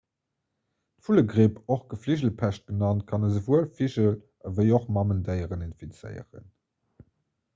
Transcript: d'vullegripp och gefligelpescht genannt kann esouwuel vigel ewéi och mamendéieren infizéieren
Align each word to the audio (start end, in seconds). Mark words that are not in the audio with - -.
d'vullegripp 1.01 1.59
och 1.73 1.83
gefligelpescht 1.91 2.63
genannt 2.71 3.05
kann 3.11 3.27
esouwuel 3.27 3.69
vigel 3.81 4.17
ewéi 4.53 4.67
och 4.79 4.89
mamendéieren 4.99 5.65
infizéieren 5.69 6.49